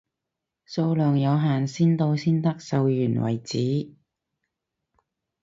[0.65, 2.85] 數量有限，先到先得，售完
[3.17, 3.93] 為止，